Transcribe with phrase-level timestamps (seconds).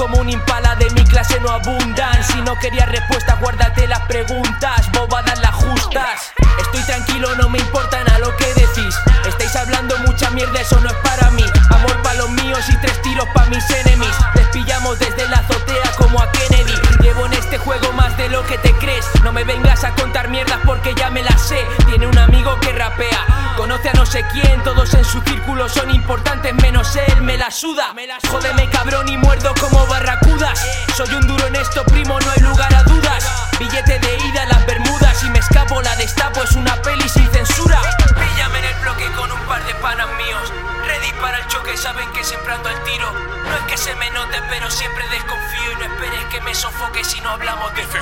[0.00, 2.24] como un impala de mi clase no abundan.
[2.24, 6.32] Si no querías respuestas, guárdate las preguntas, bobadas las justas.
[6.58, 8.94] Estoy tranquilo, no me importa nada lo que decís.
[9.26, 11.44] Estáis hablando mucha mierda, eso no es para mí.
[11.70, 14.14] Amor para los míos y tres tiros para mis enemies.
[14.34, 16.74] Les pillamos desde la azotea como a Kennedy.
[17.02, 19.06] Llevo en este juego más de lo que te crees.
[19.22, 21.66] No me vengas a contar mierdas porque ya me las sé.
[21.86, 23.54] Tiene un amigo que rapea.
[23.56, 26.54] Conoce a no sé quién, todos en su círculo son importantes
[26.96, 27.94] él, me la suda.
[28.30, 30.60] Jódeme cabrón y muerdo como barracudas.
[30.96, 33.24] Soy un duro en esto, primo, no hay lugar a dudas.
[33.58, 37.30] Billete de ida a las Bermudas y me escapo, la destapo, es una peli sin
[37.30, 37.80] censura.
[38.08, 40.52] Píllame en el bloque con un par de panas míos.
[40.84, 43.12] Ready para el choque, saben que siempre ando al tiro.
[43.12, 47.04] No es que se me note, pero siempre desconfío y no esperes que me sofoque
[47.04, 47.99] si no hablamos de fe.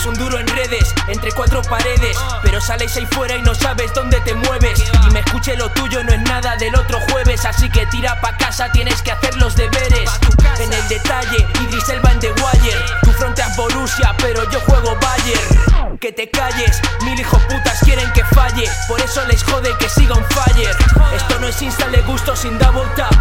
[0.00, 3.92] Eres un duro en redes, entre cuatro paredes, pero sales ahí fuera y no sabes
[3.92, 4.82] dónde te mueves.
[5.06, 8.34] Y me escuche lo tuyo, no es nada del otro jueves, así que tira pa'
[8.38, 10.10] casa, tienes que hacer los deberes.
[10.58, 12.78] En el detalle, Idris Elba en The Wire.
[13.02, 15.98] Tú fronteas Borussia, pero yo juego Bayern.
[15.98, 20.14] Que te calles, mil hijos putas quieren que falle, por eso les jode que siga
[20.14, 20.70] un fire.
[21.14, 23.12] Esto no es insta, le gusto sin double tap.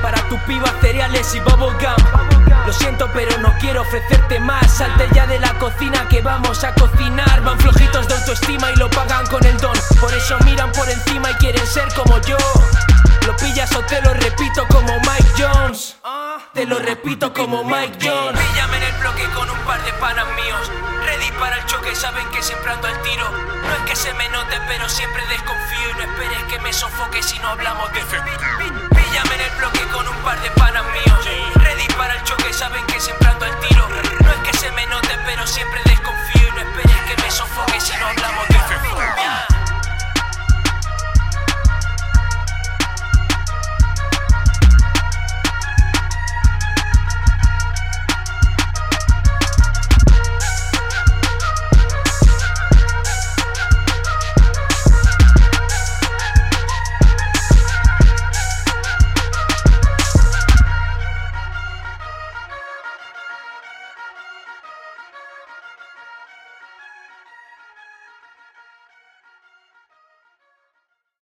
[0.00, 2.31] Para tu piba cereales y bubblegum.
[2.66, 4.70] Lo siento, pero no quiero ofrecerte más.
[4.70, 7.42] Salte ya de la cocina que vamos a cocinar.
[7.42, 9.76] Van flojitos de autoestima y lo pagan con el don.
[10.00, 12.36] Por eso miran por encima y quieren ser como yo.
[13.26, 15.96] Lo pillas o te lo repito como Mike Jones.
[16.52, 18.40] Te lo repito como Mike Jones.
[18.40, 20.70] Píllame en el bloque con un par de panas míos.
[21.04, 23.28] Ready para el choque, saben que siempre ando al tiro.
[23.30, 27.22] No es que se me note, pero siempre desconfío y no esperes que me sofoque
[27.22, 28.18] si no hablamos de fe.
[28.90, 31.18] Píllame en el bloque con un par de panas míos.
[31.54, 32.21] Ready para el